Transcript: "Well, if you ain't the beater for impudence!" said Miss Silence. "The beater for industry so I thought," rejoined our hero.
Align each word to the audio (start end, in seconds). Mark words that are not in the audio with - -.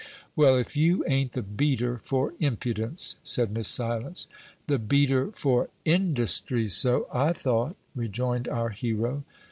"Well, 0.35 0.57
if 0.57 0.75
you 0.75 1.05
ain't 1.07 1.33
the 1.33 1.43
beater 1.43 1.99
for 2.03 2.33
impudence!" 2.39 3.17
said 3.21 3.51
Miss 3.51 3.67
Silence. 3.67 4.27
"The 4.65 4.79
beater 4.79 5.31
for 5.33 5.69
industry 5.85 6.67
so 6.69 7.05
I 7.13 7.33
thought," 7.33 7.75
rejoined 7.93 8.47
our 8.47 8.69
hero. 8.69 9.23